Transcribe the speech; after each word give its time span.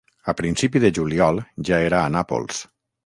A 0.31 0.33
principi 0.37 0.81
de 0.85 0.91
juliol 0.99 1.41
ja 1.69 1.83
era 1.91 2.01
a 2.01 2.09
Nàpols. 2.17 2.65